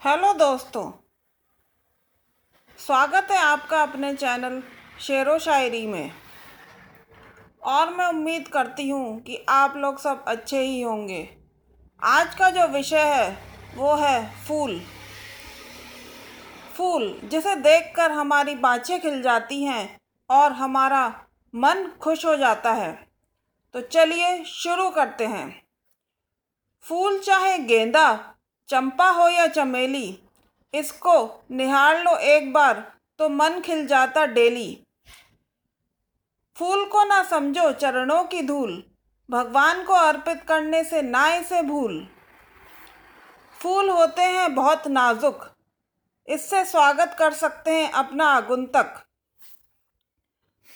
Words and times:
Hello 0.00 0.32
दोस्तों, 0.32 0.90
स्वागत 2.78 3.30
है 3.30 3.38
आपका 3.38 3.80
अपने 3.82 4.12
चैनल 4.14 4.62
शेर 5.00 5.28
व 5.28 5.38
शायरी 5.38 5.86
में। 5.86 6.10
और 7.62 7.94
मैं 7.94 8.06
उम्मीद 8.06 8.48
करती 8.48 8.88
हूँ 8.90 9.20
कि 9.20 9.44
आप 9.48 9.76
लोग 9.76 9.98
सब 9.98 10.24
अच्छे 10.28 10.60
ही 10.60 10.80
होंगे। 10.80 11.22
आज 12.02 12.34
का 12.34 12.50
जो 12.50 12.66
विषय 12.68 13.02
है, 13.14 13.30
वो 13.76 13.94
है 13.94 14.44
फूल। 14.44 14.78
फूल 16.76 17.20
जिसे 17.24 17.56
देखकर 17.56 18.10
हमारी 18.10 18.54
बाँछें 18.54 19.00
खिल 19.00 19.20
जाती 19.22 19.62
हैं 19.64 19.98
और 20.30 20.52
हमारा 20.52 21.08
मन 21.54 21.86
खुश 22.00 22.26
हो 22.26 22.36
जाता 22.36 22.72
है। 22.72 22.92
तो 23.74 23.80
चलिए 23.80 24.42
शुरू 24.44 24.90
करते 24.90 25.26
हैं। 25.26 25.62
फूल 26.84 27.18
चाहे 27.18 27.58
गेंदा 27.58 28.32
चंपा 28.68 29.08
हो 29.10 29.28
या 29.28 29.46
चमेली, 29.46 30.18
इसको 30.74 31.44
निहार 31.50 32.02
लो 32.04 32.16
एक 32.28 32.52
बार 32.52 32.82
तो 33.20 33.28
मन 33.28 33.60
खिल 33.60 33.86
जाता 33.86 34.24
डेली। 34.26 34.86
फूल 36.56 36.84
को 36.84 37.04
ना 37.04 37.22
समझो 37.22 37.70
चरणों 37.72 38.22
की 38.24 38.42
धूल, 38.42 38.82
भगवान 39.28 39.84
को 39.84 39.92
अर्पित 39.94 40.42
करने 40.48 40.82
से 40.84 41.02
ना 41.02 41.26
इसे 41.34 41.62
भूल। 41.62 42.06
फूल 43.56 43.90
होते 43.90 44.22
हैं 44.22 44.54
बहुत 44.54 44.86
नाजुक, 44.88 45.46
इससे 46.28 46.64
स्वागत 46.64 47.14
कर 47.18 47.32
सकते 47.34 47.70
हैं 47.72 47.90
अपना 47.92 48.28
आगुंतक। 48.30 49.02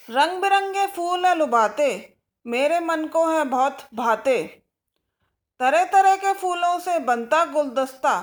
रंग 0.09 0.41
बिरंगे 0.43 0.87
फूल 0.87 1.27
लुभाते, 1.29 2.17
मेरे 2.47 2.81
मन 2.81 3.07
को 3.07 3.27
है 3.29 3.45
बहुत 3.47 3.87
भाते। 3.95 4.60
तरह 5.61 5.85
तरह 5.85 6.17
के 6.17 6.33
फूलों 6.33 6.79
से 6.79 6.99
बनता 6.99 7.45
गुलदस्ता, 7.45 8.21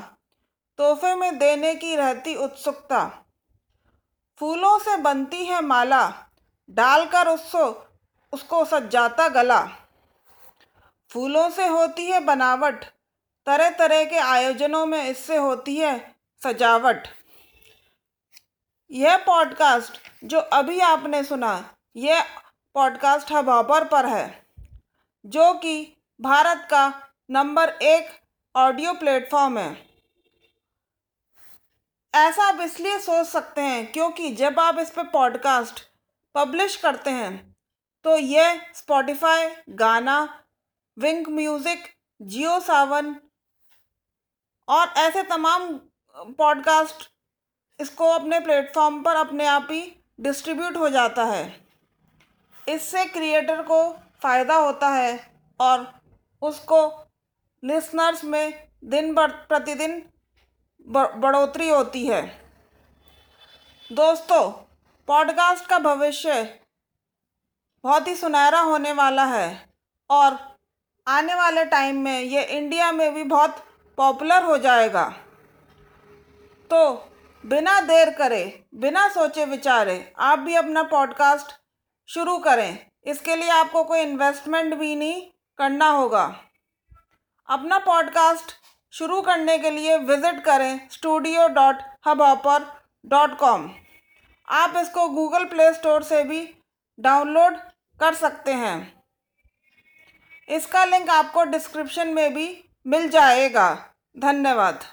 तोहफे 0.77 1.15
में 1.15 1.37
देने 1.37 1.75
की 1.75 1.95
रहती 1.95 2.35
उत्सुकता। 2.35 3.25
फूलों 4.39 4.79
से 4.79 4.97
बनती 4.97 5.45
है 5.45 5.61
माला, 5.61 6.29
डालकर 6.69 7.27
उसको 7.27 7.87
उसको 8.33 8.65
सजाता 8.65 9.27
गला। 9.27 9.61
फूलों 11.11 11.49
से 11.49 11.67
होती 11.67 12.05
है 12.05 12.19
बनावट 12.19 12.85
तरह 13.45 13.69
तरह 13.69 14.05
के 14.05 14.17
आयोजनों 14.17 14.85
में 14.85 15.03
इससे 15.03 15.37
होती 15.37 15.75
है 15.75 16.15
सजावट। 16.43 17.07
यह 18.91 19.17
पॉडकास्ट 19.17 19.97
जो 20.23 20.39
अभी 20.39 20.79
आपने 20.79 21.23
सुना, 21.23 21.75
यह 21.95 22.23
पॉडकास्ट 22.73 23.31
हबापर 23.31 23.83
पर 23.83 24.05
है, 24.05 24.45
जो 25.25 25.53
कि 25.53 25.97
भारत 26.21 26.67
का 26.71 27.03
नंबर 27.29 27.69
एक 27.69 28.09
ऑडियो 28.55 28.93
प्लेटफॉर्म 28.93 29.57
है। 29.57 29.71
ऐसा 32.13 32.43
आप 32.43 32.59
इसलिए 32.61 32.99
सोच 32.99 33.27
सकते 33.27 33.61
हैं 33.61 33.91
क्योंकि 33.91 34.29
जब 34.35 34.59
आप 34.59 34.77
इस 34.79 34.89
पर 34.89 35.03
पॉडकास्ट 35.03 35.79
पब्लिश 36.35 36.75
करते 36.75 37.09
हैं 37.09 37.55
तो 38.03 38.17
यह 38.17 38.61
स्पॉटिफाई 38.75 39.49
गाना 39.69 40.43
विंक 40.97 41.29
म्यूज़िक 41.29 41.87
जियो 42.21 42.59
सावन 42.59 43.15
और 44.67 44.93
ऐसे 44.97 45.23
तमाम 45.23 45.73
पॉडकास्ट 46.15 47.09
इसको 47.79 48.09
अपने 48.09 48.39
प्लेटफॉर्म 48.39 49.01
पर 49.03 49.15
अपने 49.15 49.45
आप 49.45 49.67
ही 49.71 49.81
डिस्ट्रीब्यूट 50.19 50.77
हो 50.77 50.89
जाता 50.89 51.25
है। 51.25 51.67
इससे 52.67 53.05
क्रिएटर 53.05 53.61
को 53.61 53.91
फ़ायदा 54.21 54.55
होता 54.55 54.89
है 54.89 55.41
और 55.59 56.01
उसको 56.41 57.06
लिसनर्स 57.67 58.23
में 58.23 58.67
दिन 58.83 59.13
बढ़ 59.13 59.31
प्रतिदिन 59.31 60.01
बढ़ोतरी 60.89 61.69
होती 61.69 62.05
है। 62.07 62.21
दोस्तों 63.91 64.51
पॉडकास्ट 65.07 65.65
का 65.65 65.79
भविष्य 65.79 66.59
बहुत 67.83 68.07
ही 68.07 68.15
सुनहरा 68.15 68.59
होने 68.59 68.91
वाला 68.91 69.25
है 69.25 69.69
और 70.09 70.37
आने 71.07 71.35
वाले 71.35 71.65
टाइम 71.65 72.01
में 72.01 72.21
ये 72.21 72.43
इंडिया 72.43 72.91
में 72.91 73.13
भी 73.13 73.23
बहुत 73.23 73.63
पॉपुलर 73.97 74.43
हो 74.43 74.57
जाएगा। 74.57 75.05
तो 76.69 77.11
बिना 77.43 77.79
देर 77.81 78.09
करे, 78.09 78.63
बिना 78.75 79.07
सोचे 79.09 79.45
विचारे, 79.45 80.13
आप 80.19 80.39
भी 80.39 80.55
अपना 80.55 80.83
पॉडकास्ट 80.83 81.55
शुरू 82.09 82.37
करें। 82.37 82.85
इसके 83.03 83.35
लिए 83.35 83.49
आपको 83.49 83.83
कोई 83.83 83.99
इन्वेस्टमेंट 83.99 84.75
भी 84.75 84.95
नहीं 84.95 85.21
करना 85.57 85.89
होगा। 85.89 86.43
अपना 87.49 87.77
पॉडकास्ट 87.79 88.51
शुरू 88.93 89.21
करने 89.21 89.57
के 89.57 89.69
लिए 89.69 89.97
विज़िट 89.97 90.43
करें 90.43 90.87
studio 90.91 91.47
dot 91.47 91.75
Hubhopper 92.21 92.65
dot 93.05 93.37
com 93.37 93.69
आप 94.47 94.73
इसको 94.77 95.07
गूगल 95.09 95.45
प्ले 95.45 95.73
स्टोर 95.73 96.03
से 96.03 96.23
भी 96.23 96.41
डाउनलोड 96.99 97.57
कर 97.99 98.13
सकते 98.13 98.53
हैं। 98.53 99.03
इसका 100.49 100.83
लिंक 100.85 101.09
आपको 101.09 101.43
डिस्क्रिप्शन 101.43 102.07
में 102.07 102.33
भी 102.33 102.47
मिल 102.87 103.07
जाएगा। 103.09 103.69
धन्यवाद। 104.17 104.83